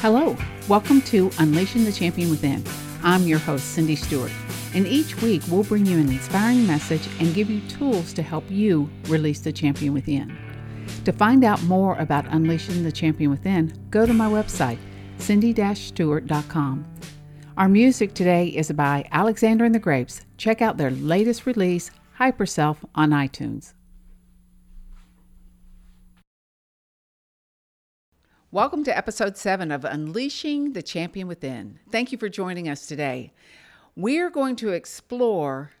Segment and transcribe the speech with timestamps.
[0.00, 0.36] Hello,
[0.68, 2.62] welcome to Unleashing the Champion Within.
[3.02, 4.30] I'm your host, Cindy Stewart,
[4.74, 8.44] and each week we'll bring you an inspiring message and give you tools to help
[8.50, 10.36] you release the champion within.
[11.06, 14.78] To find out more about Unleashing the Champion Within, go to my website,
[15.16, 16.84] cindy-stewart.com.
[17.56, 20.26] Our music today is by Alexander and the Grapes.
[20.36, 23.72] Check out their latest release, Hyperself, on iTunes.
[28.56, 31.78] Welcome to episode seven of Unleashing the Champion Within.
[31.90, 33.34] Thank you for joining us today.
[33.96, 35.72] We're going to explore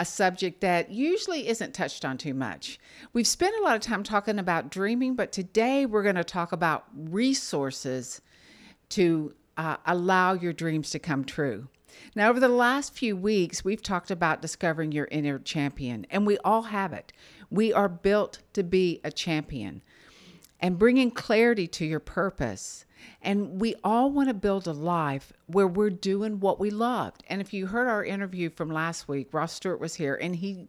[0.00, 2.80] a subject that usually isn't touched on too much.
[3.12, 6.52] We've spent a lot of time talking about dreaming, but today we're going to talk
[6.52, 8.22] about resources
[8.88, 11.68] to uh, allow your dreams to come true.
[12.16, 16.38] Now, over the last few weeks, we've talked about discovering your inner champion, and we
[16.38, 17.12] all have it.
[17.50, 19.82] We are built to be a champion
[20.60, 22.84] and bringing clarity to your purpose.
[23.20, 27.22] And we all want to build a life where we're doing what we loved.
[27.28, 30.68] And if you heard our interview from last week, Ross Stewart was here and he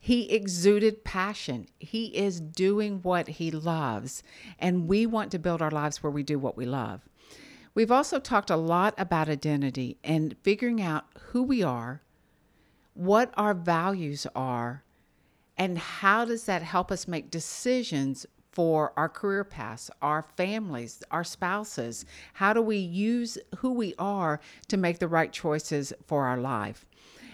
[0.00, 1.66] he exuded passion.
[1.80, 4.22] He is doing what he loves.
[4.58, 7.08] And we want to build our lives where we do what we love.
[7.74, 12.02] We've also talked a lot about identity and figuring out who we are,
[12.92, 14.84] what our values are,
[15.56, 21.24] and how does that help us make decisions for our career paths, our families, our
[21.24, 22.04] spouses?
[22.34, 26.86] How do we use who we are to make the right choices for our life?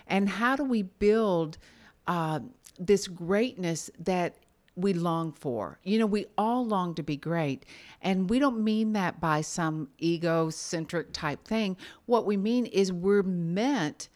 [0.07, 1.59] And how do we build
[2.07, 2.41] uh,
[2.79, 4.35] this greatness that
[4.77, 5.79] we long for?
[5.85, 7.67] You know, we all long to be great.
[8.01, 11.77] And we don't mean that by some egocentric type thing.
[12.07, 14.09] What we mean is we're meant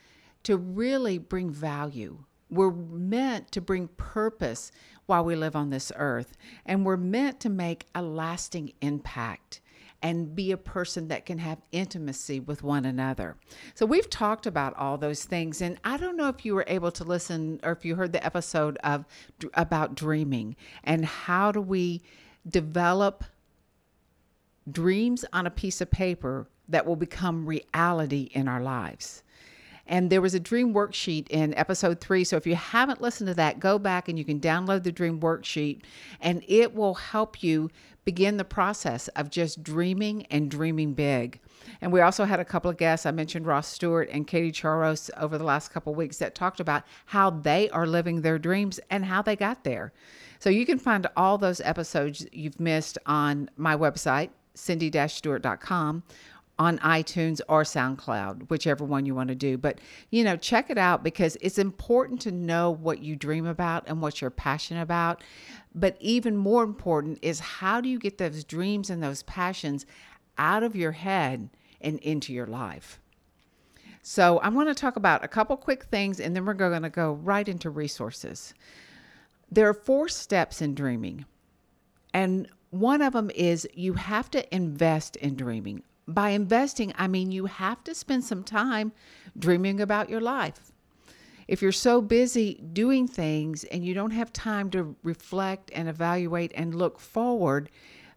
[0.45, 2.25] to really bring value.
[2.51, 4.71] We're meant to bring purpose
[5.07, 6.37] while we live on this earth.
[6.65, 9.61] And we're meant to make a lasting impact
[10.05, 13.37] and be a person that can have intimacy with one another.
[13.75, 16.93] So we've talked about all those things and I don't know if you were able
[16.93, 19.07] to listen or if you heard the episode of
[19.55, 22.03] about dreaming and how do we
[22.47, 23.25] develop
[24.71, 29.23] dreams on a piece of paper that will become reality in our lives.
[29.87, 32.25] And there was a dream worksheet in episode three.
[32.25, 35.21] So if you haven't listened to that, go back and you can download the dream
[35.21, 35.83] worksheet,
[36.21, 37.71] and it will help you
[38.05, 41.41] begin the process of just dreaming and dreaming big.
[41.81, 43.07] And we also had a couple of guests.
[43.07, 46.61] I mentioned Ross Stewart and Katie Charos over the last couple of weeks that talked
[46.61, 49.93] about how they are living their dreams and how they got there.
[50.39, 56.03] So you can find all those episodes you've missed on my website, cindy-stewart.com
[56.59, 59.59] on iTunes or SoundCloud, whichever one you want to do.
[59.59, 63.85] But, you know, check it out because it's important to know what you dream about
[63.87, 65.23] and what you're passionate about.
[65.75, 69.85] But even more important is how do you get those dreams and those passions
[70.39, 71.51] out of your head
[71.81, 73.01] and into your life?
[74.07, 76.91] So, I want to talk about a couple quick things and then we're going to
[76.91, 78.53] go right into resources.
[79.51, 81.25] There are four steps in dreaming.
[82.13, 87.33] And one of them is you have to invest in dreaming by investing, I mean
[87.33, 88.93] you have to spend some time
[89.39, 90.73] dreaming about your life.
[91.47, 96.53] If you're so busy doing things and you don't have time to reflect and evaluate
[96.55, 97.71] and look forward,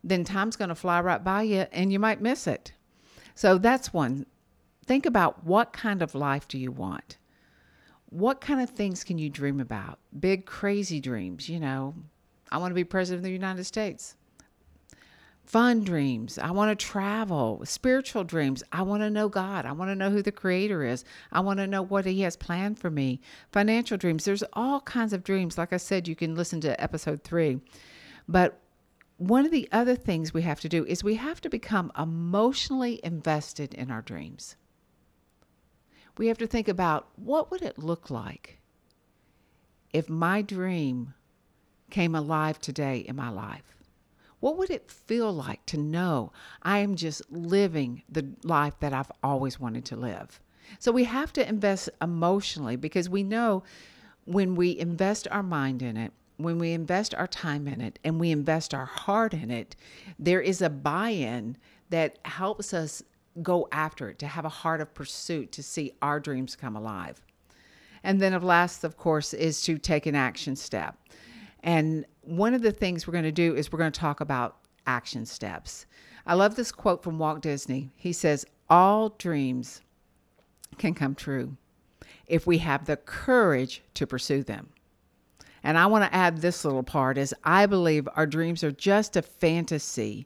[0.03, 2.71] then time's going to fly right by you and you might miss it.
[3.35, 4.25] So that's one.
[4.85, 7.17] Think about what kind of life do you want?
[8.09, 9.99] What kind of things can you dream about?
[10.17, 11.93] Big, crazy dreams, you know.
[12.49, 14.15] I want to be president of the United States
[15.47, 16.37] fun dreams.
[16.37, 18.63] I want to travel, spiritual dreams.
[18.71, 19.65] I want to know God.
[19.65, 21.05] I want to know who the creator is.
[21.31, 23.21] I want to know what he has planned for me.
[23.51, 24.25] Financial dreams.
[24.25, 25.57] There's all kinds of dreams.
[25.57, 27.61] Like I said, you can listen to episode 3.
[28.27, 28.59] But
[29.15, 32.99] one of the other things we have to do is we have to become emotionally
[33.01, 34.57] invested in our dreams.
[36.17, 38.59] We have to think about what would it look like
[39.93, 41.13] if my dream
[41.89, 43.76] came alive today in my life?
[44.39, 46.31] What would it feel like to know
[46.61, 50.39] I am just living the life that I've always wanted to live?
[50.79, 53.63] So we have to invest emotionally because we know
[54.25, 58.19] when we invest our mind in it, when we invest our time in it, and
[58.19, 59.75] we invest our heart in it,
[60.19, 61.57] there is a buy in
[61.89, 63.01] that helps us
[63.41, 67.21] go after it, to have a heart of pursuit, to see our dreams come alive.
[68.03, 70.97] And then, of last, of course, is to take an action step.
[71.67, 74.55] And one of the things we're going to do is we're going to talk about
[74.87, 75.85] action steps.
[76.25, 77.91] I love this quote from Walt Disney.
[77.97, 79.81] He says, All dreams
[80.77, 81.57] can come true
[82.25, 84.69] if we have the courage to pursue them.
[85.61, 89.17] And I want to add this little part is I believe our dreams are just
[89.17, 90.25] a fantasy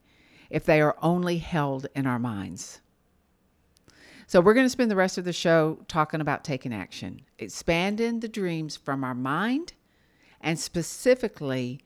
[0.51, 2.81] if they are only held in our minds.
[4.27, 8.19] So, we're going to spend the rest of the show talking about taking action, expanding
[8.19, 9.73] the dreams from our mind,
[10.41, 11.79] and specifically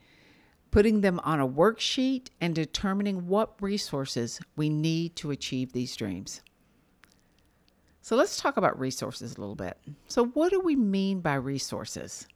[0.71, 6.41] putting them on a worksheet and determining what resources we need to achieve these dreams.
[8.01, 9.77] So, let's talk about resources a little bit.
[10.07, 12.27] So, what do we mean by resources?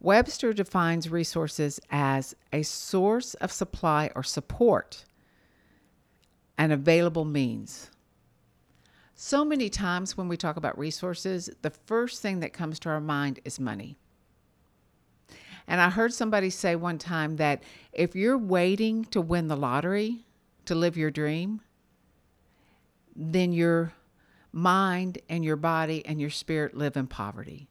[0.00, 5.04] Webster defines resources as a source of supply or support,
[6.58, 7.90] an available means.
[9.14, 13.00] So many times when we talk about resources, the first thing that comes to our
[13.00, 13.96] mind is money.
[15.68, 20.24] And I heard somebody say one time that if you're waiting to win the lottery
[20.66, 21.60] to live your dream,
[23.14, 23.92] then your
[24.52, 27.68] mind and your body and your spirit live in poverty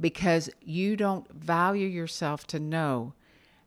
[0.00, 3.14] because you don't value yourself to know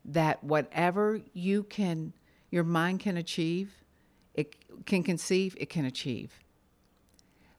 [0.04, 2.12] that whatever you can,
[2.50, 3.84] your mind can achieve,
[4.34, 4.56] it
[4.86, 6.40] can conceive, it can achieve.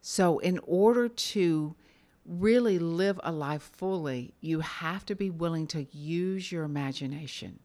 [0.01, 1.75] So, in order to
[2.25, 7.59] really live a life fully, you have to be willing to use your imagination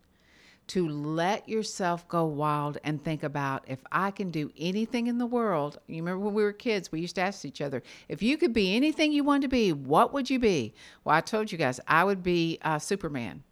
[0.68, 5.26] to let yourself go wild and think about if I can do anything in the
[5.26, 5.78] world.
[5.86, 8.52] You remember when we were kids, we used to ask each other, if you could
[8.52, 10.74] be anything you wanted to be, what would you be?
[11.04, 13.42] Well, I told you guys, I would be uh, Superman.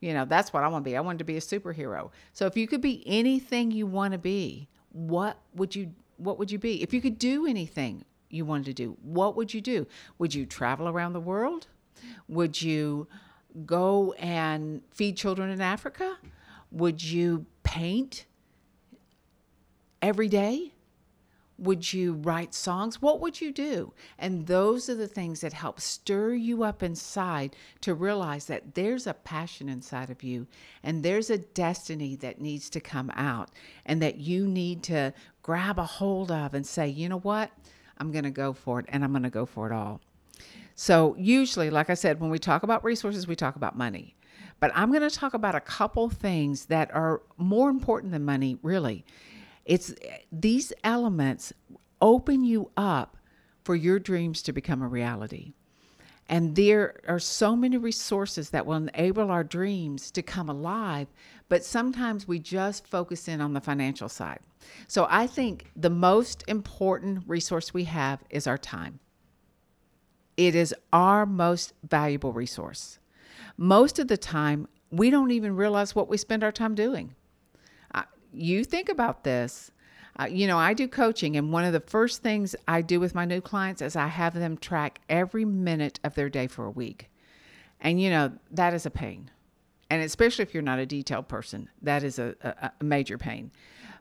[0.00, 0.96] You know, that's what I want to be.
[0.96, 2.10] I wanted to be a superhero.
[2.32, 6.52] So if you could be anything you want to be, what would you what would
[6.52, 6.80] you be?
[6.80, 8.04] If you could do anything
[8.34, 9.86] you wanted to do, what would you do?
[10.18, 11.68] Would you travel around the world?
[12.28, 13.06] Would you
[13.64, 16.18] go and feed children in Africa?
[16.70, 18.26] Would you paint
[20.02, 20.72] every day?
[21.56, 23.00] Would you write songs?
[23.00, 23.92] What would you do?
[24.18, 29.06] And those are the things that help stir you up inside to realize that there's
[29.06, 30.48] a passion inside of you
[30.82, 33.50] and there's a destiny that needs to come out
[33.86, 37.52] and that you need to grab a hold of and say, you know what?
[37.98, 40.00] I'm going to go for it and I'm going to go for it all.
[40.76, 44.16] So, usually, like I said, when we talk about resources, we talk about money.
[44.58, 48.58] But I'm going to talk about a couple things that are more important than money,
[48.62, 49.04] really.
[49.64, 49.94] It's
[50.32, 51.52] these elements
[52.00, 53.16] open you up
[53.64, 55.54] for your dreams to become a reality.
[56.28, 61.08] And there are so many resources that will enable our dreams to come alive,
[61.48, 64.40] but sometimes we just focus in on the financial side.
[64.88, 69.00] So I think the most important resource we have is our time.
[70.36, 72.98] It is our most valuable resource
[73.56, 77.14] most of the time, we don't even realize what we spend our time doing.
[77.94, 78.02] Uh,
[78.32, 79.70] you think about this.
[80.16, 83.14] Uh, you know, I do coaching, and one of the first things I do with
[83.14, 86.70] my new clients is I have them track every minute of their day for a
[86.70, 87.10] week.
[87.80, 89.30] And, you know, that is a pain.
[89.90, 93.50] And especially if you're not a detailed person, that is a, a, a major pain.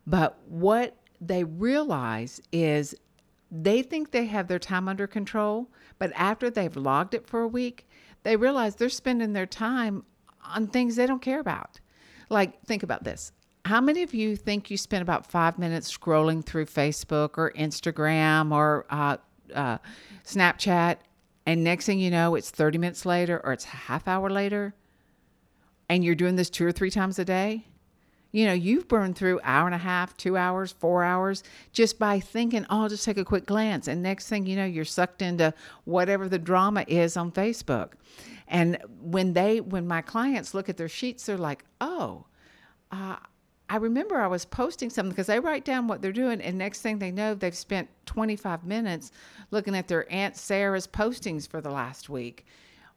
[0.08, 2.96] But what they realize is
[3.52, 5.70] they think they have their time under control,
[6.00, 7.88] but after they've logged it for a week,
[8.24, 10.04] they realize they're spending their time
[10.44, 11.80] on things they don't care about.
[12.30, 13.32] Like, think about this.
[13.66, 18.52] How many of you think you spent about five minutes scrolling through Facebook or Instagram
[18.52, 19.18] or uh,
[19.54, 19.78] uh,
[20.26, 20.98] Snapchat,
[21.46, 24.74] and next thing you know, it's 30 minutes later or it's a half hour later,
[25.94, 27.68] and you're doing this two or three times a day?
[28.32, 32.20] You know, you've burned through hour and a half, two hours, four hours just by
[32.20, 33.88] thinking, oh, I'll just take a quick glance.
[33.88, 35.54] And next thing you know, you're sucked into
[35.86, 37.92] whatever the drama is on Facebook.
[38.48, 42.26] And when they, when my clients look at their sheets, they're like, oh,
[42.92, 43.18] uh,
[43.70, 46.82] I remember I was posting something because they write down what they're doing, and next
[46.82, 49.12] thing they know, they've spent 25 minutes
[49.52, 52.48] looking at their Aunt Sarah's postings for the last week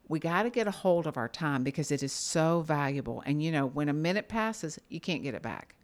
[0.09, 3.23] we got to get a hold of our time because it is so valuable.
[3.27, 5.75] And you know, when a minute passes, you can't get it back.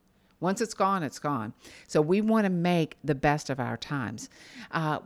[0.40, 1.52] Once it's gone, it's gone.
[1.86, 4.28] So we want to make the best of our times.
[4.72, 4.98] Uh,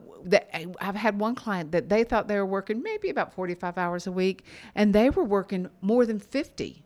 [0.81, 4.13] I've had one client that they thought they were working maybe about 45 hours a
[4.13, 4.45] week,
[4.75, 6.86] and they were working more than 50.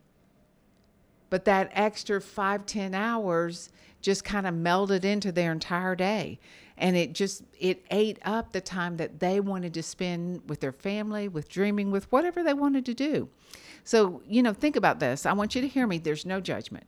[1.31, 3.71] But that extra five ten hours
[4.01, 6.39] just kind of melded into their entire day.
[6.77, 10.73] And it just it ate up the time that they wanted to spend with their
[10.73, 13.29] family with dreaming with whatever they wanted to do.
[13.83, 15.25] So you know think about this.
[15.25, 15.97] I want you to hear me.
[15.99, 16.85] There's no judgment.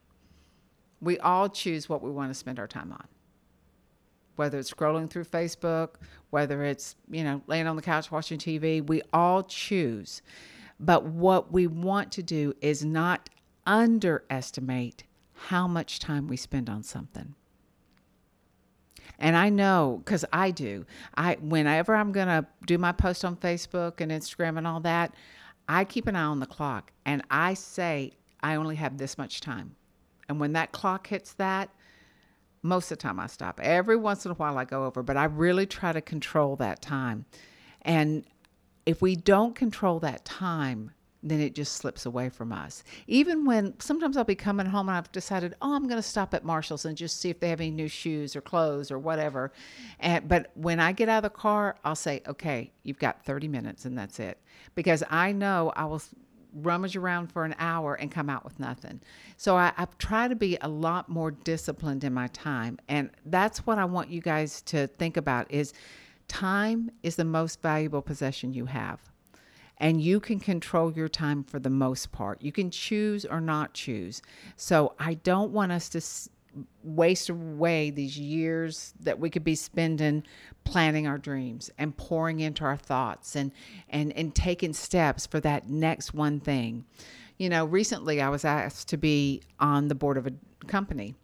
[1.02, 3.08] We all choose what we want to spend our time on.
[4.36, 5.96] Whether it's scrolling through facebook
[6.32, 10.22] whether it's you know laying on the couch watching tv we all choose.
[10.82, 13.30] But what we want to do is not
[13.66, 15.04] underestimate
[15.34, 17.36] how much time we spend on something
[19.20, 20.86] and I know because I do.
[21.16, 25.14] I whenever I'm gonna do my post on Facebook and Instagram and all that,
[25.68, 29.42] I keep an eye on the clock and I say I only have this much
[29.42, 29.76] time.
[30.28, 31.70] And when that clock hits that,
[32.62, 33.60] most of the time I stop.
[33.62, 36.82] Every once in a while I go over, but I really try to control that
[36.82, 37.26] time.
[37.82, 38.26] And
[38.86, 40.92] if we don't control that time,
[41.24, 42.84] then it just slips away from us.
[43.08, 46.34] Even when sometimes I'll be coming home and I've decided, oh, I'm going to stop
[46.34, 49.54] at Marshall's and just see if they have any new shoes or clothes or whatever.
[50.00, 53.48] And but when I get out of the car, I'll say, okay, you've got 30
[53.48, 54.38] minutes and that's it,
[54.76, 56.02] because I know I will
[56.56, 59.02] rummage around for an hour and come out with nothing.
[59.38, 63.66] So I, I try to be a lot more disciplined in my time, and that's
[63.66, 65.74] what I want you guys to think about: is
[66.28, 69.13] time is the most valuable possession you have
[69.78, 72.42] and you can control your time for the most part.
[72.42, 74.22] You can choose or not choose.
[74.56, 76.30] So I don't want us to s-
[76.84, 80.24] waste away these years that we could be spending
[80.64, 83.52] planning our dreams and pouring into our thoughts and
[83.90, 86.86] and and taking steps for that next one thing.
[87.38, 90.34] You know, recently I was asked to be on the board of a
[90.68, 91.16] company.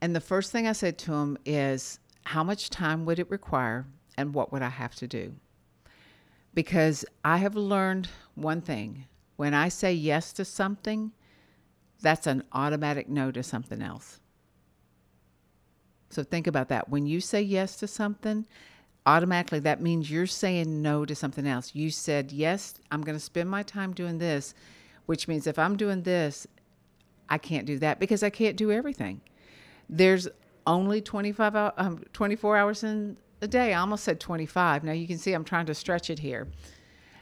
[0.00, 3.86] And the first thing I said to him is how much time would it require
[4.16, 5.34] and what would I have to do?
[6.54, 11.12] Because I have learned one thing when I say yes to something,
[12.02, 14.20] that's an automatic no to something else.
[16.10, 16.90] So think about that.
[16.90, 18.46] When you say yes to something,
[19.06, 21.74] automatically that means you're saying no to something else.
[21.74, 24.52] You said, Yes, I'm going to spend my time doing this,
[25.06, 26.46] which means if I'm doing this,
[27.30, 29.20] I can't do that because I can't do everything.
[29.88, 30.28] There's
[30.66, 33.74] only 25 um, 24 hours in a day.
[33.74, 34.84] I almost said 25.
[34.84, 36.48] Now you can see I'm trying to stretch it here.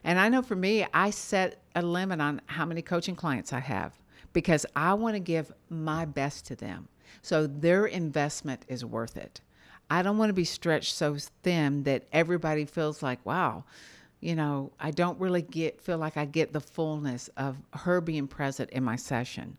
[0.05, 3.61] And I know for me, I set a limit on how many coaching clients I
[3.61, 3.99] have
[4.33, 6.89] because I want to give my best to them.
[7.23, 9.41] So their investment is worth it.
[9.91, 13.65] I don't want to be stretched so thin that everybody feels like, wow,
[14.21, 18.27] you know, I don't really get feel like I get the fullness of her being
[18.27, 19.59] present in my session.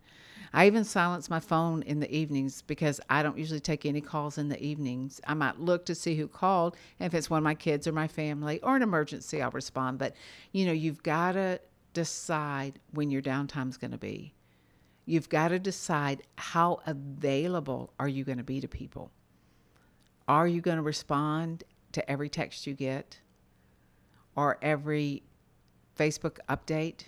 [0.53, 4.37] I even silence my phone in the evenings because I don't usually take any calls
[4.37, 5.21] in the evenings.
[5.27, 6.75] I might look to see who called.
[6.99, 9.99] And if it's one of my kids or my family or an emergency, I'll respond.
[9.99, 10.15] But,
[10.51, 11.59] you know, you've got to
[11.93, 14.33] decide when your downtime is going to be.
[15.05, 19.11] You've got to decide how available are you going to be to people?
[20.27, 21.63] Are you going to respond
[21.93, 23.19] to every text you get
[24.35, 25.23] or every
[25.97, 27.05] Facebook update?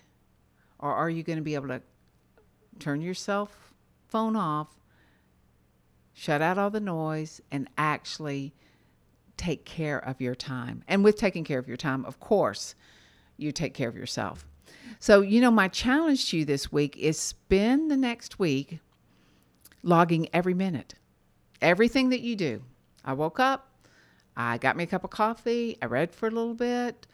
[0.80, 1.84] Or are you going to be able to
[2.80, 3.50] turn your cell
[4.12, 4.68] phone off,
[6.14, 8.54] shut out all the noise, and actually
[9.38, 10.84] take care of your time.
[10.88, 12.76] And with taking care of your time, of course,
[13.38, 14.46] you take care of yourself.
[15.00, 18.80] So, you know, my challenge to you this week is spend the next week
[19.82, 20.94] logging every minute,
[21.62, 22.62] everything that you do.
[23.04, 23.70] I woke up,
[24.36, 27.08] I got me a cup of coffee, I read for a little bit.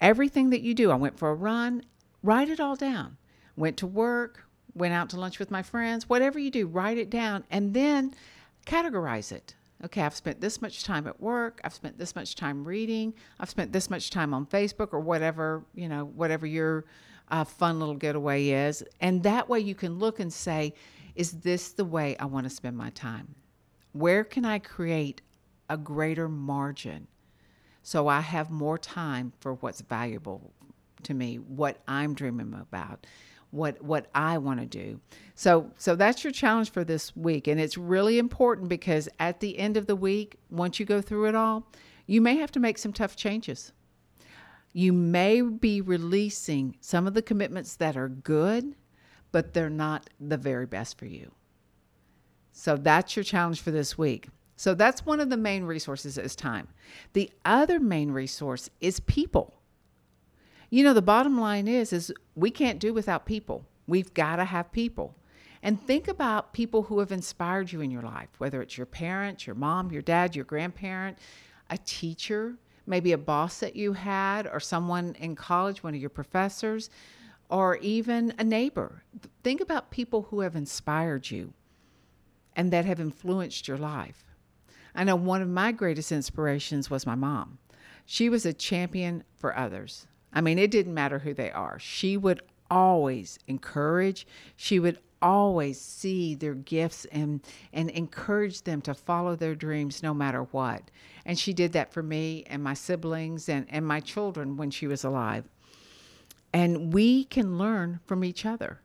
[0.00, 1.84] Everything that you do, I went for a run,
[2.22, 3.16] write it all down
[3.58, 7.10] went to work, went out to lunch with my friends, whatever you do, write it
[7.10, 8.14] down and then
[8.66, 9.54] categorize it.
[9.84, 13.50] Okay, I've spent this much time at work, I've spent this much time reading, I've
[13.50, 16.84] spent this much time on Facebook or whatever, you know, whatever your
[17.28, 18.82] uh, fun little getaway is.
[19.00, 20.74] And that way you can look and say,
[21.14, 23.34] is this the way I want to spend my time?
[23.92, 25.20] Where can I create
[25.68, 27.06] a greater margin
[27.82, 30.52] so I have more time for what's valuable
[31.04, 33.06] to me, what I'm dreaming about?
[33.50, 35.00] What what I want to do.
[35.34, 39.58] So so that's your challenge for this week and it's really important because at the
[39.58, 41.66] end of the week, once you go through it all,
[42.06, 43.72] you may have to make some tough changes.
[44.72, 48.74] You may be releasing some of the commitments that are good,
[49.32, 51.32] but they're not the very best for you.
[52.52, 54.28] So that's your challenge for this week.
[54.56, 56.68] So that's one of the main resources is time.
[57.12, 59.57] The other main resource is people.
[60.70, 63.64] You know, the bottom line is is we can't do without people.
[63.86, 65.14] We've got to have people.
[65.62, 69.46] And think about people who have inspired you in your life, whether it's your parents,
[69.46, 71.18] your mom, your dad, your grandparent,
[71.70, 72.54] a teacher,
[72.86, 76.90] maybe a boss that you had, or someone in college, one of your professors,
[77.50, 79.02] or even a neighbor.
[79.42, 81.52] Think about people who have inspired you
[82.54, 84.24] and that have influenced your life.
[84.94, 87.58] I know one of my greatest inspirations was my mom.
[88.04, 90.07] She was a champion for others.
[90.32, 91.78] I mean, it didn't matter who they are.
[91.78, 97.40] She would always encourage, she would always see their gifts and
[97.72, 100.90] and encourage them to follow their dreams no matter what.
[101.24, 104.86] And she did that for me and my siblings and, and my children when she
[104.86, 105.44] was alive.
[106.52, 108.80] And we can learn from each other.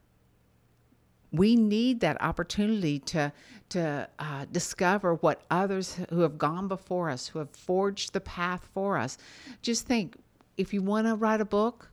[1.31, 3.31] We need that opportunity to
[3.69, 8.69] to uh, discover what others who have gone before us, who have forged the path
[8.73, 9.17] for us.
[9.61, 10.17] Just think,
[10.57, 11.89] if you want to write a book,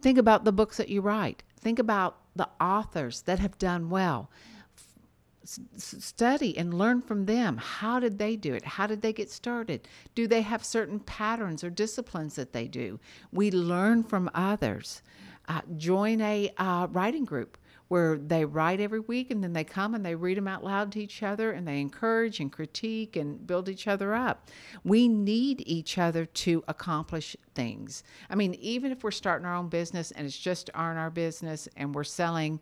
[0.00, 1.42] think about the books that you write.
[1.58, 4.30] Think about the authors that have done well.
[5.42, 7.56] S- study and learn from them.
[7.56, 8.64] How did they do it?
[8.64, 9.88] How did they get started?
[10.14, 13.00] Do they have certain patterns or disciplines that they do?
[13.32, 15.02] We learn from others.
[15.48, 17.58] Uh, join a uh, writing group
[17.90, 20.92] where they write every week and then they come and they read them out loud
[20.92, 24.48] to each other and they encourage and critique and build each other up.
[24.84, 28.04] We need each other to accomplish things.
[28.30, 31.68] I mean, even if we're starting our own business and it's just our, our business
[31.76, 32.60] and we're selling,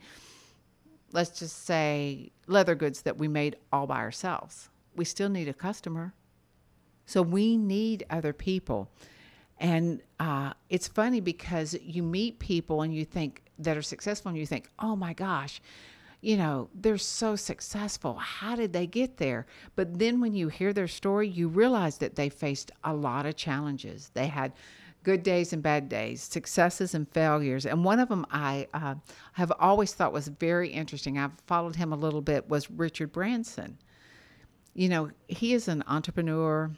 [1.13, 5.53] let's just say, leather goods that we made all by ourselves, we still need a
[5.53, 6.15] customer.
[7.05, 8.91] So we need other people.
[9.59, 14.39] And uh, it's funny because you meet people and you think that are successful and
[14.39, 15.61] you think, oh my gosh,
[16.21, 18.15] you know, they're so successful.
[18.15, 19.47] How did they get there?
[19.77, 23.37] But then when you hear their story, you realize that they faced a lot of
[23.37, 24.11] challenges.
[24.15, 24.53] They had
[25.05, 27.67] good days and bad days, successes and failures.
[27.67, 28.97] And one of them I uh,
[29.35, 31.19] have always thought was very interesting.
[31.19, 32.49] I've followed him a little bit.
[32.49, 33.79] Was Richard Branson.
[34.75, 36.71] You know, he is an entrepreneur.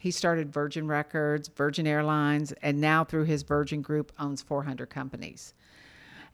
[0.00, 5.54] He started Virgin Records, Virgin Airlines, and now through his Virgin Group owns 400 companies.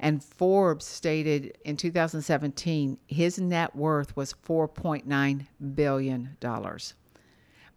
[0.03, 6.37] And Forbes stated in 2017 his net worth was $4.9 billion.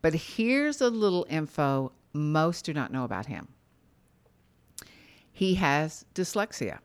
[0.01, 3.49] But here's a little info most do not know about him.
[5.31, 6.79] He has dyslexia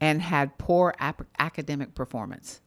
[0.00, 2.60] and had poor ap- academic performance.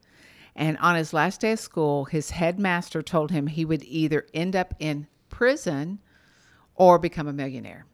[0.56, 4.56] And on his last day of school, his headmaster told him he would either end
[4.56, 6.00] up in prison
[6.76, 7.86] or become a millionaire.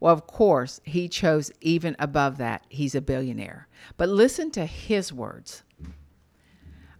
[0.00, 2.64] Well, of course, he chose even above that.
[2.68, 3.66] He's a billionaire.
[3.96, 5.62] But listen to his words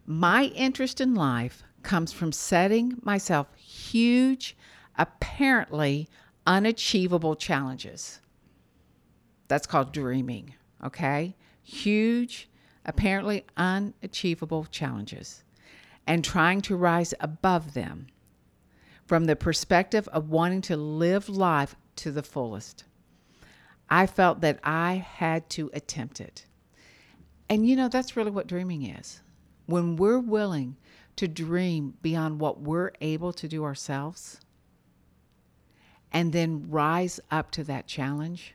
[0.06, 4.56] My interest in life comes from setting myself huge,
[4.96, 6.08] apparently
[6.46, 8.20] unachievable challenges.
[9.46, 11.36] That's called dreaming, okay?
[11.62, 12.48] Huge,
[12.84, 15.44] apparently unachievable challenges,
[16.06, 18.08] and trying to rise above them
[19.06, 22.84] from the perspective of wanting to live life to the fullest.
[23.90, 26.44] I felt that I had to attempt it.
[27.48, 29.20] And you know, that's really what dreaming is.
[29.66, 30.76] When we're willing
[31.16, 34.40] to dream beyond what we're able to do ourselves
[36.12, 38.54] and then rise up to that challenge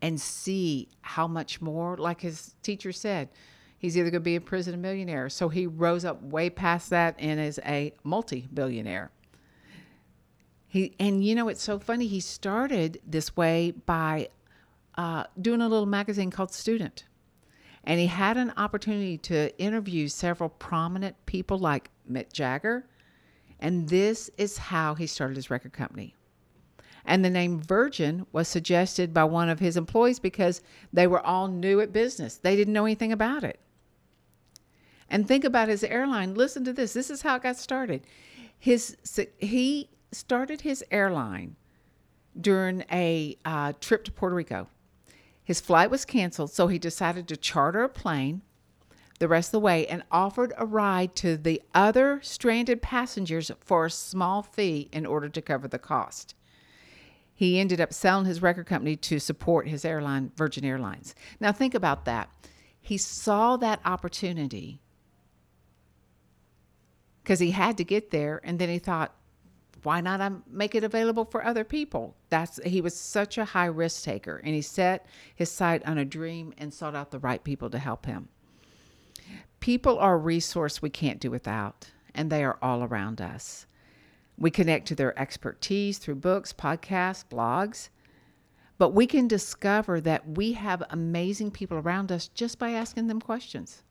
[0.00, 3.28] and see how much more, like his teacher said,
[3.78, 5.28] he's either going to be in prison a millionaire.
[5.28, 9.10] So he rose up way past that and is a multi billionaire.
[10.68, 12.06] He and you know it's so funny.
[12.06, 14.28] He started this way by
[14.96, 17.04] uh, doing a little magazine called Student,
[17.84, 22.84] and he had an opportunity to interview several prominent people like Mick Jagger,
[23.58, 26.14] and this is how he started his record company.
[27.06, 30.60] And the name Virgin was suggested by one of his employees because
[30.92, 32.36] they were all new at business.
[32.36, 33.58] They didn't know anything about it.
[35.08, 36.34] And think about his airline.
[36.34, 36.92] Listen to this.
[36.92, 38.02] This is how it got started.
[38.58, 38.98] His
[39.38, 41.56] he started his airline
[42.38, 44.68] during a uh, trip to Puerto Rico.
[45.42, 48.42] His flight was canceled, so he decided to charter a plane
[49.18, 53.86] the rest of the way and offered a ride to the other stranded passengers for
[53.86, 56.34] a small fee in order to cover the cost.
[57.34, 61.14] He ended up selling his record company to support his airline, Virgin Airlines.
[61.40, 62.28] Now, think about that.
[62.80, 64.80] He saw that opportunity
[67.22, 69.14] because he had to get there, and then he thought,
[69.82, 72.16] why not make it available for other people?
[72.30, 76.04] That's he was such a high risk taker and he set his sight on a
[76.04, 78.28] dream and sought out the right people to help him.
[79.60, 83.66] People are a resource we can't do without, and they are all around us.
[84.36, 87.88] We connect to their expertise through books, podcasts, blogs,
[88.78, 93.20] but we can discover that we have amazing people around us just by asking them
[93.20, 93.82] questions.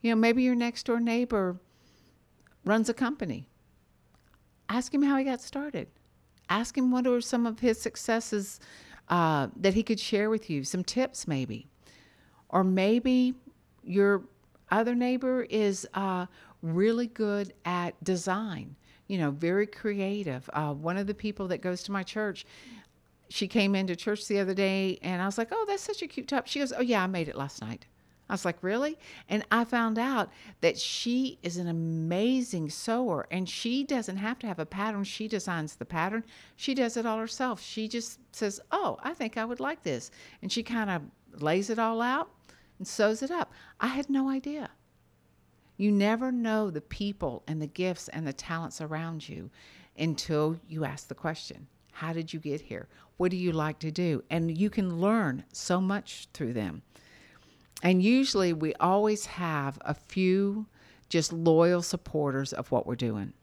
[0.00, 1.60] You know, maybe your next door neighbor
[2.64, 3.48] runs a company
[4.72, 5.86] ask him how he got started.
[6.48, 8.58] Ask him what are some of his successes
[9.08, 11.66] uh, that he could share with you, some tips maybe.
[12.48, 13.34] Or maybe
[13.82, 14.22] your
[14.70, 16.26] other neighbor is uh,
[16.62, 18.76] really good at design,
[19.08, 20.48] you know, very creative.
[20.52, 22.46] Uh, one of the people that goes to my church,
[23.28, 26.06] she came into church the other day and I was like, oh, that's such a
[26.06, 26.46] cute top.
[26.46, 27.86] She goes, oh, yeah, I made it last night.
[28.28, 28.98] I was like, really?
[29.28, 30.30] And I found out
[30.60, 35.04] that she is an amazing sewer and she doesn't have to have a pattern.
[35.04, 36.24] She designs the pattern,
[36.56, 37.60] she does it all herself.
[37.60, 40.10] She just says, oh, I think I would like this.
[40.40, 42.30] And she kind of lays it all out
[42.78, 43.52] and sews it up.
[43.80, 44.70] I had no idea.
[45.76, 49.50] You never know the people and the gifts and the talents around you
[49.98, 51.66] until you ask the question.
[51.92, 52.88] How did you get here?
[53.16, 54.24] What do you like to do?
[54.30, 56.82] And you can learn so much through them.
[57.82, 60.66] And usually we always have a few
[61.08, 63.34] just loyal supporters of what we're doing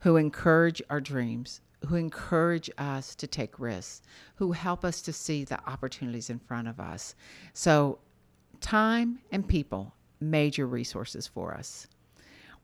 [0.00, 4.00] who encourage our dreams, who encourage us to take risks,
[4.36, 7.14] who help us to see the opportunities in front of us.
[7.52, 7.98] So,
[8.60, 11.88] time and people, major resources for us.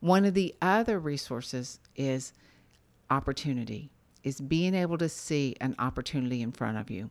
[0.01, 2.33] One of the other resources is
[3.11, 3.90] opportunity,
[4.23, 7.11] is being able to see an opportunity in front of you.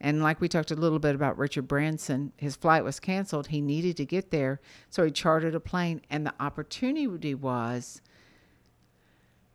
[0.00, 3.48] And like we talked a little bit about Richard Branson, his flight was canceled.
[3.48, 4.60] He needed to get there.
[4.88, 6.00] So he chartered a plane.
[6.08, 8.00] And the opportunity was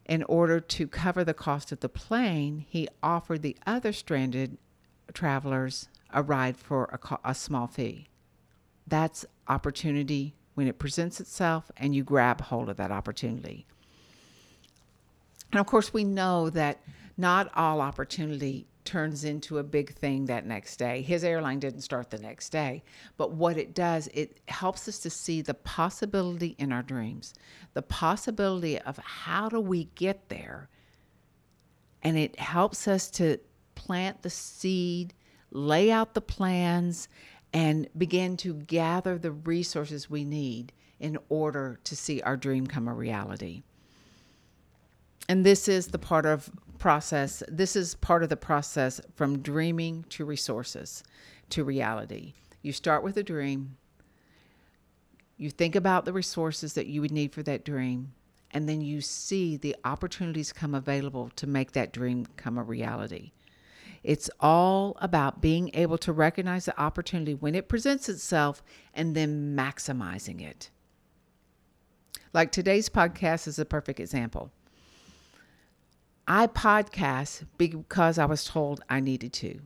[0.06, 4.58] in order to cover the cost of the plane, he offered the other stranded
[5.14, 8.08] travelers a ride for a, a small fee.
[8.86, 13.66] That's opportunity when it presents itself and you grab hold of that opportunity.
[15.52, 16.82] And of course, we know that
[17.18, 21.02] not all opportunity turns into a big thing that next day.
[21.02, 22.84] His airline didn't start the next day,
[23.18, 27.34] but what it does, it helps us to see the possibility in our dreams,
[27.74, 30.70] the possibility of how do we get there.
[32.04, 33.40] And it helps us to
[33.74, 35.14] plant the seed,
[35.52, 37.08] lay out the plans,
[37.54, 42.88] and begin to gather the resources we need in order to see our dream come
[42.88, 43.64] a reality.
[45.28, 47.44] And this is the part of process.
[47.48, 51.04] This is part of the process from dreaming to resources
[51.50, 52.34] to reality.
[52.62, 53.78] You start with a dream,
[55.38, 58.14] you think about the resources that you would need for that dream,
[58.52, 63.32] and then you see the opportunities come available to make that dream come a reality.
[64.02, 69.56] It's all about being able to recognize the opportunity when it presents itself and then
[69.56, 70.70] maximizing it.
[72.32, 74.52] Like today's podcast is a perfect example.
[76.28, 79.60] I podcast because I was told I needed to.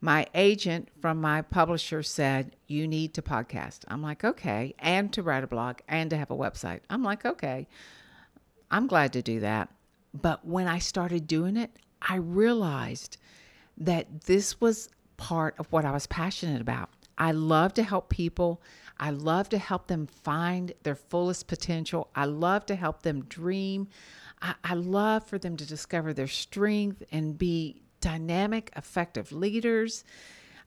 [0.00, 3.80] My agent from my publisher said, You need to podcast.
[3.88, 4.74] I'm like, Okay.
[4.78, 6.80] And to write a blog and to have a website.
[6.88, 7.66] I'm like, Okay.
[8.70, 9.70] I'm glad to do that.
[10.14, 13.16] But when I started doing it, I realized
[13.76, 16.90] that this was part of what I was passionate about.
[17.18, 18.62] I love to help people.
[18.98, 22.08] I love to help them find their fullest potential.
[22.14, 23.88] I love to help them dream.
[24.42, 30.04] I, I love for them to discover their strength and be dynamic, effective leaders.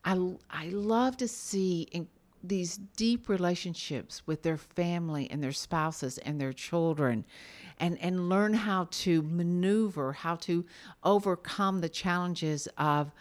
[0.03, 0.13] I,
[0.49, 2.07] I love to see in
[2.43, 7.25] these deep relationships with their family and their spouses and their children
[7.79, 10.65] and, and learn how to maneuver, how to
[11.03, 13.11] overcome the challenges of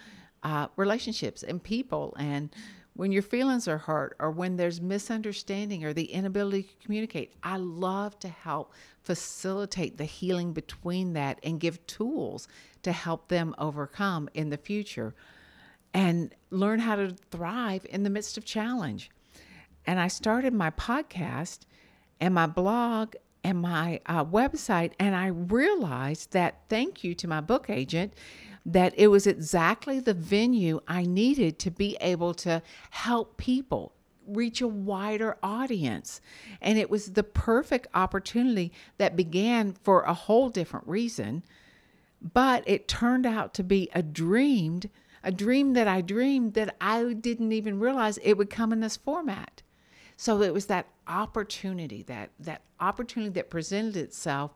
[0.43, 2.55] uh, relationships and people and
[2.95, 7.35] when your feelings are hurt or when there's misunderstanding or the inability to communicate.
[7.43, 12.49] I love to help facilitate the healing between that and give tools
[12.83, 15.15] to help them overcome in the future
[15.93, 19.11] and learn how to thrive in the midst of challenge.
[19.87, 21.61] And I started my podcast
[22.21, 27.43] and my blog and my uh, website, and I realized that thank you to my
[27.43, 28.15] book agent
[28.66, 33.92] that it was exactly the venue I needed to be able to help people
[34.27, 36.20] reach a wider audience.
[36.62, 41.42] And it was the perfect opportunity that began for a whole different reason.
[42.22, 44.88] But it turned out to be a dreamed,
[45.22, 48.96] a dream that I dreamed that I didn't even realize it would come in this
[48.96, 49.62] format.
[50.16, 54.53] So it was that opportunity, that that opportunity that presented itself,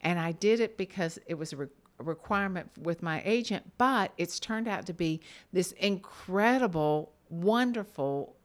[0.00, 1.68] and I did it because it was a,
[2.02, 3.72] requirement with my agent.
[3.78, 5.20] But it's turned out to be
[5.52, 8.36] this incredible, wonderful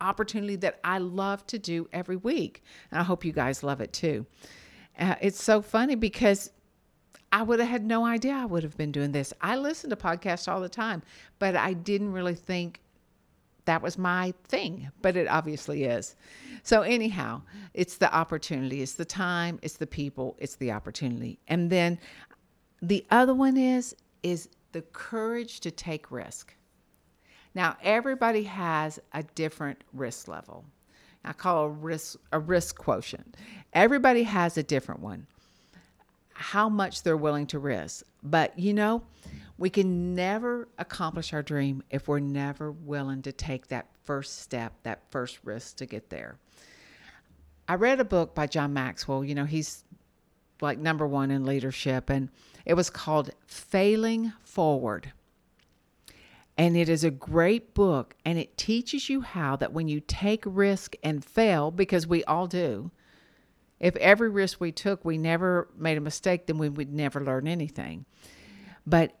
[0.00, 3.92] opportunity that I love to do every week, and I hope you guys love it
[3.92, 4.26] too.
[4.98, 6.50] Uh, it's so funny because
[7.32, 9.32] I would have had no idea I would have been doing this.
[9.40, 11.02] I listen to podcasts all the time,
[11.38, 12.80] but I didn't really think
[13.66, 16.14] that was my thing, but it obviously is.
[16.62, 17.42] So, anyhow,
[17.74, 21.40] it's the opportunity, it's the time, it's the people, it's the opportunity.
[21.48, 21.98] And then
[22.82, 26.54] the other one is is the courage to take risk.
[27.54, 30.64] Now, everybody has a different risk level.
[31.24, 33.36] I call a risk a risk quotient.
[33.72, 35.26] Everybody has a different one.
[36.32, 38.04] How much they're willing to risk.
[38.22, 39.02] But you know,
[39.58, 44.74] we can never accomplish our dream if we're never willing to take that first step,
[44.82, 46.36] that first risk to get there.
[47.68, 49.24] I read a book by John Maxwell.
[49.24, 49.82] You know, he's
[50.60, 52.28] like number one in leadership, and
[52.66, 55.12] it was called Failing Forward.
[56.58, 60.42] And it is a great book, and it teaches you how that when you take
[60.46, 62.90] risk and fail, because we all do,
[63.78, 67.46] if every risk we took, we never made a mistake, then we would never learn
[67.46, 68.06] anything.
[68.86, 69.12] But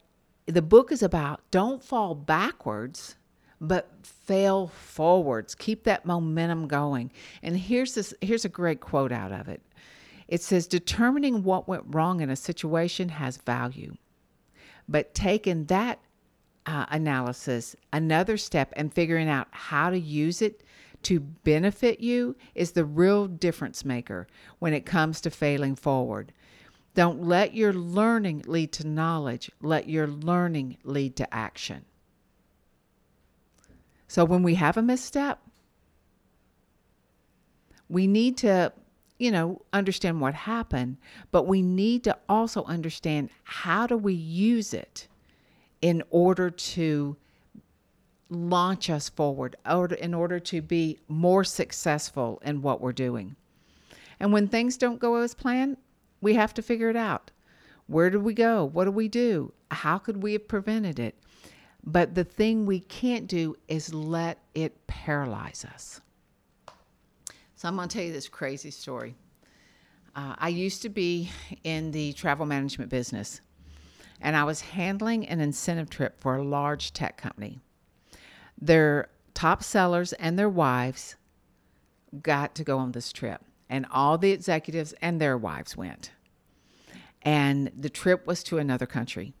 [0.46, 3.16] the book is about don't fall backwards,
[3.60, 5.54] but fail forwards.
[5.54, 7.12] Keep that momentum going.
[7.42, 9.60] And here's this here's a great quote out of it.
[10.28, 13.96] It says determining what went wrong in a situation has value.
[14.88, 16.00] But taking that
[16.66, 20.62] uh, analysis another step and figuring out how to use it
[21.02, 24.26] to benefit you is the real difference maker
[24.58, 26.32] when it comes to failing forward.
[26.94, 31.84] Don't let your learning lead to knowledge, let your learning lead to action.
[34.08, 35.40] So when we have a misstep,
[37.88, 38.72] we need to,
[39.18, 40.96] you know, understand what happened,
[41.30, 45.08] but we need to also understand how do we use it
[45.80, 47.16] in order to
[48.28, 53.36] launch us forward, or in order to be more successful in what we're doing.
[54.18, 55.76] And when things don't go as planned,
[56.20, 57.30] we have to figure it out.
[57.86, 58.64] Where do we go?
[58.64, 59.52] What do we do?
[59.70, 61.14] How could we have prevented it?
[61.84, 66.00] But the thing we can't do is let it paralyze us.
[67.58, 69.14] So I'm going to tell you this crazy story.
[70.14, 71.30] Uh, I used to be
[71.64, 73.40] in the travel management business,
[74.20, 77.60] and I was handling an incentive trip for a large tech company.
[78.60, 81.16] Their top sellers and their wives
[82.22, 83.40] got to go on this trip,
[83.70, 86.10] and all the executives and their wives went.
[87.22, 89.32] And the trip was to another country.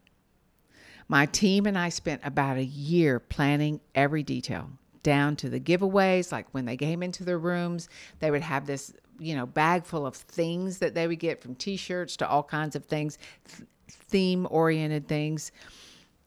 [1.06, 4.70] My team and I spent about a year planning every detail,
[5.06, 6.32] down to the giveaways.
[6.32, 7.88] Like when they came into their rooms,
[8.18, 11.54] they would have this, you know, bag full of things that they would get from
[11.54, 13.16] t shirts to all kinds of things,
[13.46, 15.52] th- theme oriented things.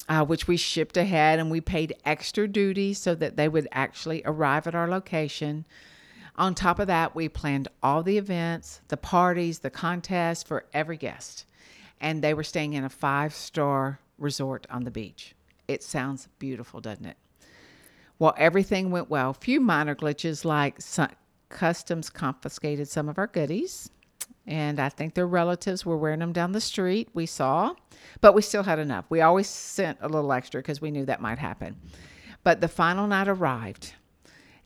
[0.08, 4.24] Uh, which we shipped ahead and we paid extra duty so that they would actually
[4.26, 5.68] arrive at our location.
[6.36, 10.98] On top of that, we planned all the events, the parties, the contests for every
[10.98, 11.46] guest.
[12.02, 15.36] And they were staying in a five star resort on the beach.
[15.68, 17.18] It sounds beautiful, doesn't it?
[18.20, 19.34] Well, everything went well.
[19.34, 20.80] Few minor glitches like
[21.50, 23.90] customs confiscated some of our goodies.
[24.46, 27.10] And I think their relatives were wearing them down the street.
[27.14, 27.76] We saw,
[28.20, 29.06] but we still had enough.
[29.10, 31.78] We always sent a little extra because we knew that might happen.
[32.44, 33.94] But the final night arrived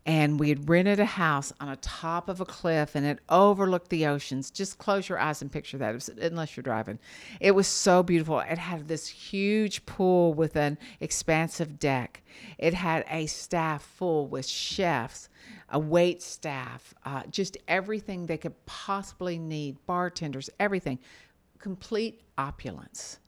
[0.05, 3.89] and we had rented a house on a top of a cliff and it overlooked
[3.89, 4.51] the oceans.
[4.51, 6.99] Just close your eyes and picture that unless you're driving.
[7.39, 8.39] It was so beautiful.
[8.39, 12.21] It had this huge pool with an expansive deck.
[12.57, 15.29] It had a staff full with chefs
[15.69, 20.99] a wait staff uh, just everything they could possibly need bartenders everything.
[21.59, 23.19] Complete opulence.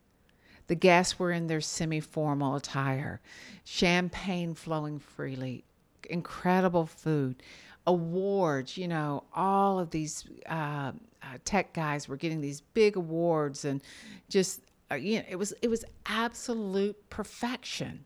[0.68, 3.20] The guests were in their semi formal attire,
[3.64, 5.64] champagne flowing freely,
[6.10, 7.42] incredible food,
[7.86, 8.76] awards.
[8.76, 13.82] You know, all of these uh, uh, tech guys were getting these big awards, and
[14.28, 18.04] just uh, you know, it was it was absolute perfection.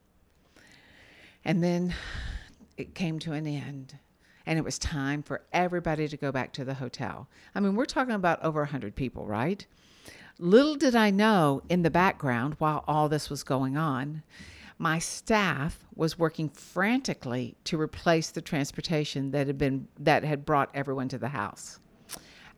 [1.45, 1.95] And then
[2.77, 3.99] it came to an end
[4.47, 7.29] and it was time for everybody to go back to the hotel.
[7.55, 9.65] I mean, we're talking about over 100 people, right?
[10.39, 14.23] Little did I know in the background while all this was going on
[14.81, 20.71] my staff was working frantically to replace the transportation that had been that had brought
[20.73, 21.79] everyone to the house.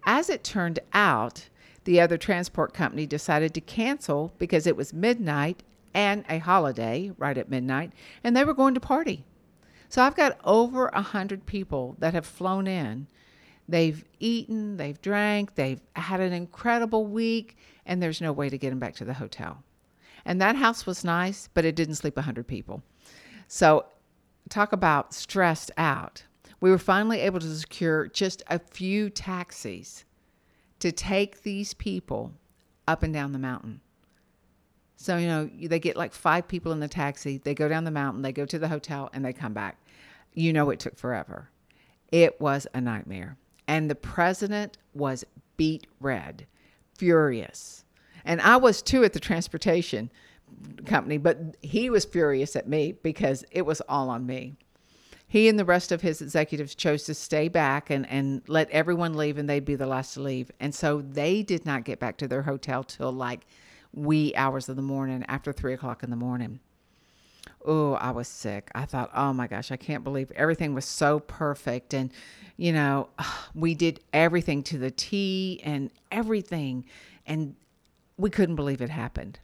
[0.07, 1.49] As it turned out,
[1.83, 7.37] the other transport company decided to cancel because it was midnight and a holiday right
[7.37, 7.91] at midnight,
[8.23, 9.25] and they were going to party.
[9.89, 13.09] So I've got over a hundred people that have flown in.
[13.69, 18.71] They've eaten, they've drank, they've had an incredible week, and there's no way to get
[18.71, 19.65] them back to the hotel.
[20.25, 22.83] And that house was nice, but it didn't sleep 100 people.
[23.49, 23.87] So,
[24.49, 26.25] talk about stressed out.
[26.61, 30.05] We were finally able to secure just a few taxis
[30.79, 32.33] to take these people
[32.87, 33.81] up and down the mountain.
[34.97, 37.91] So, you know, they get like five people in the taxi, they go down the
[37.91, 39.79] mountain, they go to the hotel, and they come back.
[40.35, 41.51] You know, it took forever.
[42.13, 43.37] It was a nightmare.
[43.67, 45.25] And the president was
[45.57, 46.47] beet red,
[46.97, 47.82] furious.
[48.25, 50.11] And I was too at the transportation
[50.87, 54.57] company, but he was furious at me because it was all on me.
[55.27, 59.15] He and the rest of his executives chose to stay back and, and let everyone
[59.15, 60.51] leave, and they'd be the last to leave.
[60.61, 63.47] And so they did not get back to their hotel till like
[63.95, 66.61] wee hours of the morning, after three o'clock in the morning.
[67.65, 68.71] Oh, I was sick.
[68.75, 71.95] I thought, oh my gosh, I can't believe everything was so perfect.
[71.95, 72.13] And,
[72.59, 73.09] you know,
[73.55, 76.85] we did everything to the T and everything.
[77.27, 77.55] And
[78.17, 79.39] we couldn't believe it happened.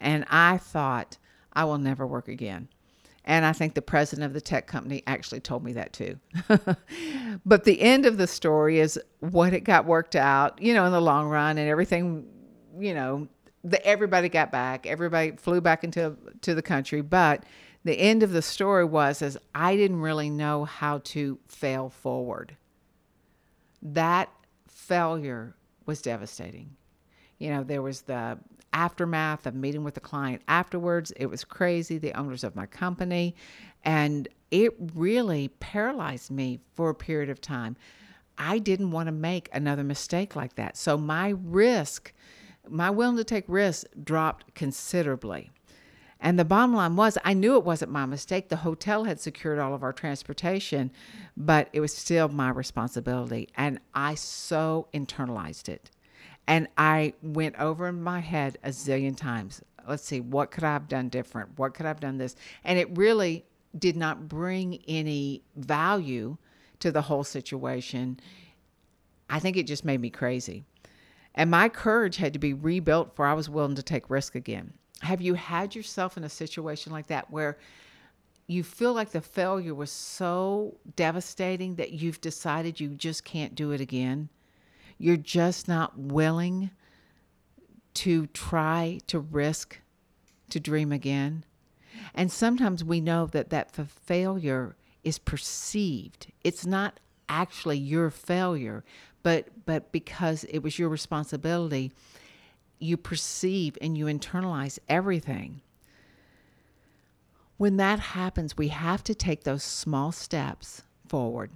[0.00, 1.18] And I thought,
[1.52, 2.68] I will never work again.
[3.24, 6.18] And I think the president of the tech company actually told me that too.
[7.46, 10.92] but the end of the story is what it got worked out, you know, in
[10.92, 12.26] the long run and everything,
[12.78, 13.28] you know,
[13.62, 14.86] the, everybody got back.
[14.86, 17.44] Everybody flew back into to the country, but
[17.84, 22.56] the end of the story was as I didn't really know how to fail forward.
[23.80, 24.30] That
[24.68, 25.54] failure
[25.86, 26.76] was devastating.
[27.42, 28.38] You know, there was the
[28.72, 31.10] aftermath of meeting with the client afterwards.
[31.16, 33.34] It was crazy, the owners of my company,
[33.84, 37.76] and it really paralyzed me for a period of time.
[38.38, 40.76] I didn't want to make another mistake like that.
[40.76, 42.12] So my risk,
[42.68, 45.50] my willing to take risks dropped considerably.
[46.20, 48.48] And the bottom line was, I knew it wasn't my mistake.
[48.48, 50.92] The hotel had secured all of our transportation,
[51.36, 53.48] but it was still my responsibility.
[53.56, 55.90] And I so internalized it.
[56.46, 59.62] And I went over in my head a zillion times.
[59.88, 61.58] Let's see, what could I have done different?
[61.58, 62.36] What could I have done this?
[62.64, 63.44] And it really
[63.78, 66.36] did not bring any value
[66.80, 68.20] to the whole situation.
[69.30, 70.64] I think it just made me crazy.
[71.34, 74.74] And my courage had to be rebuilt before I was willing to take risk again.
[75.00, 77.58] Have you had yourself in a situation like that where
[78.46, 83.70] you feel like the failure was so devastating that you've decided you just can't do
[83.72, 84.28] it again?
[85.02, 86.70] You're just not willing
[87.94, 89.80] to try to risk
[90.50, 91.44] to dream again.
[92.14, 96.28] And sometimes we know that that failure is perceived.
[96.44, 98.84] It's not actually your failure,
[99.24, 101.90] but but because it was your responsibility,
[102.78, 105.62] you perceive and you internalize everything.
[107.56, 111.50] When that happens, we have to take those small steps forward,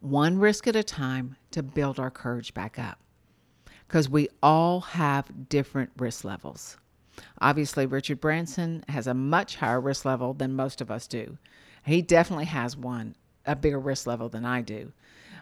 [0.00, 2.98] one risk at a time, to build our courage back up.
[3.86, 6.76] Because we all have different risk levels.
[7.40, 11.38] Obviously, Richard Branson has a much higher risk level than most of us do.
[11.84, 13.14] He definitely has one,
[13.46, 14.92] a bigger risk level than I do.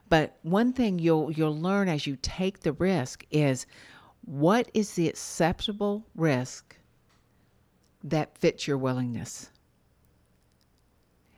[0.09, 3.67] But one thing you'll you'll learn as you take the risk is
[4.25, 6.77] what is the acceptable risk
[8.03, 9.51] that fits your willingness?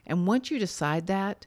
[0.07, 1.47] And once you decide that,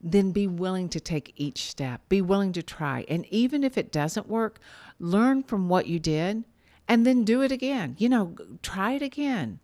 [0.00, 2.00] then be willing to take each step.
[2.08, 3.04] Be willing to try.
[3.08, 4.58] And even if it doesn't work,
[4.98, 6.44] learn from what you did
[6.88, 7.96] and then do it again.
[7.98, 9.60] You know, try it again.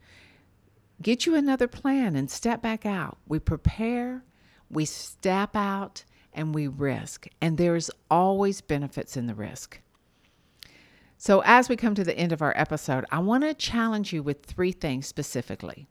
[1.00, 3.18] Get you another plan and step back out.
[3.26, 4.24] We prepare,
[4.70, 7.26] we step out, and we risk.
[7.40, 9.80] And there's always benefits in the risk.
[11.18, 14.22] So, as we come to the end of our episode, I want to challenge you
[14.22, 15.88] with three things specifically.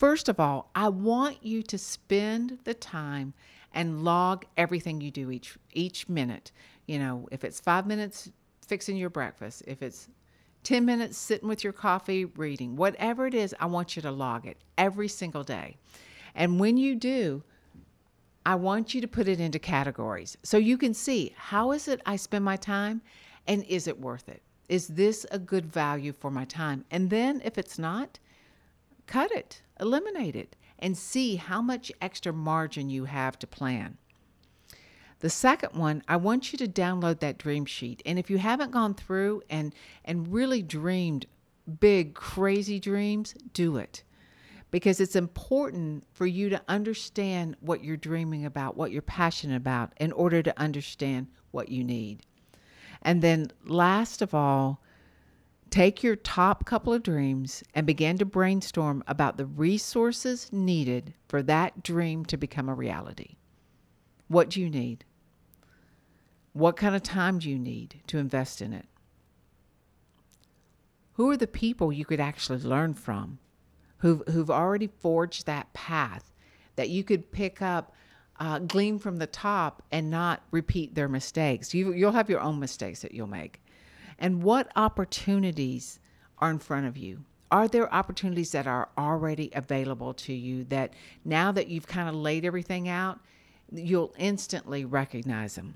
[0.00, 3.34] First of all, I want you to spend the time
[3.74, 6.52] and log everything you do each each minute.
[6.86, 8.30] You know, if it's 5 minutes
[8.66, 10.08] fixing your breakfast, if it's
[10.62, 14.46] 10 minutes sitting with your coffee reading, whatever it is, I want you to log
[14.46, 15.76] it every single day.
[16.34, 17.42] And when you do,
[18.46, 22.00] I want you to put it into categories so you can see how is it
[22.06, 23.02] I spend my time
[23.46, 24.40] and is it worth it?
[24.70, 26.86] Is this a good value for my time?
[26.90, 28.18] And then if it's not,
[29.10, 33.98] cut it, eliminate it, and see how much extra margin you have to plan.
[35.18, 38.02] The second one, I want you to download that dream sheet.
[38.06, 41.26] And if you haven't gone through and and really dreamed
[41.80, 44.04] big crazy dreams, do it.
[44.70, 49.92] Because it's important for you to understand what you're dreaming about, what you're passionate about
[49.98, 52.22] in order to understand what you need.
[53.02, 54.80] And then, last of all,
[55.70, 61.42] take your top couple of dreams and begin to brainstorm about the resources needed for
[61.42, 63.36] that dream to become a reality.
[64.28, 65.04] What do you need?
[66.52, 68.86] What kind of time do you need to invest in it?
[71.14, 73.38] Who are the people you could actually learn from
[73.98, 76.32] who've, who've already forged that path
[76.76, 77.94] that you could pick up
[78.38, 81.74] uh, glean from the top and not repeat their mistakes.
[81.74, 83.62] You, you'll have your own mistakes that you'll make.
[84.20, 85.98] And what opportunities
[86.38, 87.24] are in front of you?
[87.50, 90.92] Are there opportunities that are already available to you that
[91.24, 93.18] now that you've kind of laid everything out,
[93.72, 95.74] you'll instantly recognize them?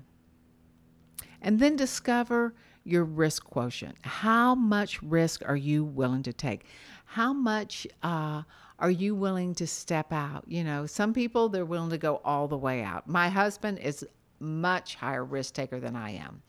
[1.41, 2.53] And then discover
[2.85, 3.95] your risk quotient.
[4.01, 6.65] How much risk are you willing to take?
[7.05, 8.43] How much uh,
[8.79, 10.45] are you willing to step out?
[10.47, 13.07] You know, some people they're willing to go all the way out.
[13.07, 14.05] My husband is
[14.39, 16.41] much higher risk taker than I am.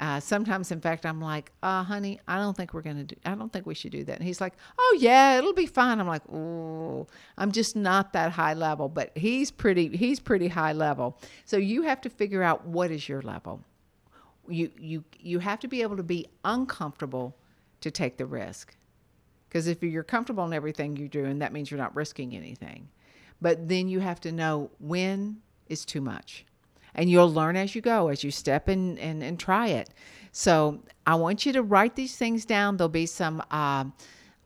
[0.00, 3.16] Uh, sometimes, in fact, I'm like, uh, honey, I don't think we're going to do,
[3.26, 4.16] I don't think we should do that.
[4.16, 6.00] And he's like, oh, yeah, it'll be fine.
[6.00, 10.72] I'm like, oh, I'm just not that high level, but he's pretty, he's pretty high
[10.72, 11.18] level.
[11.44, 13.62] So you have to figure out what is your level.
[14.48, 17.36] You, you, you have to be able to be uncomfortable
[17.82, 18.74] to take the risk.
[19.50, 22.88] Because if you're comfortable in everything you're doing, that means you're not risking anything.
[23.42, 26.46] But then you have to know when is too much.
[26.94, 29.90] And you'll learn as you go, as you step in and, and try it.
[30.32, 32.76] So I want you to write these things down.
[32.76, 33.84] There'll be some uh,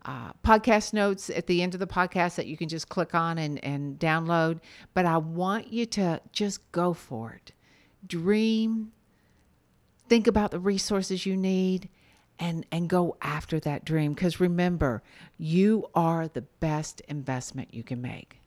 [0.03, 3.37] uh, podcast notes at the end of the podcast that you can just click on
[3.37, 4.59] and, and download.
[4.93, 7.51] But I want you to just go for it.
[8.05, 8.91] Dream,
[10.07, 11.89] think about the resources you need
[12.39, 15.01] and and go after that dream because remember
[15.37, 18.41] you are the best investment you can make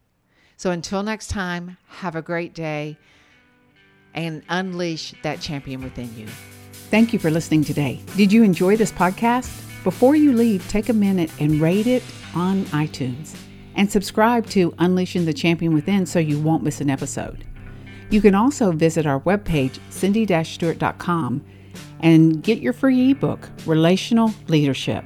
[0.56, 2.98] so until next time have a great day
[4.18, 6.26] and unleash that champion within you.
[6.90, 8.00] Thank you for listening today.
[8.16, 9.64] Did you enjoy this podcast?
[9.84, 12.02] Before you leave take a minute and rate it
[12.34, 13.36] on itunes.
[13.76, 17.44] And subscribe to unleashing the champion within so you won't miss an episode.
[18.10, 21.44] You can also visit our webpage cindy-stewart.com
[22.00, 25.04] and get your free ebook, Relational Leadership.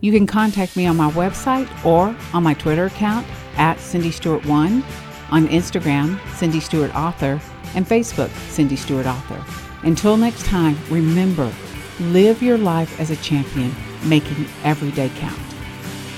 [0.00, 3.24] You can contact me on my website or on my Twitter account
[3.56, 4.82] at Cindy Stewart One,
[5.30, 7.40] on Instagram, Cindy Stewart Author,
[7.76, 9.44] and Facebook, Cindy Stewart Author.
[9.84, 11.52] Until next time, remember,
[12.00, 13.72] live your life as a champion,
[14.04, 15.38] making every day count.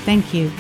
[0.05, 0.51] Thank you.